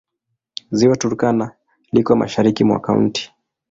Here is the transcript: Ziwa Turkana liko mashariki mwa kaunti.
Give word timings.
Ziwa 0.77 0.95
Turkana 1.01 1.45
liko 1.93 2.15
mashariki 2.15 2.61
mwa 2.63 2.79
kaunti. 2.85 3.23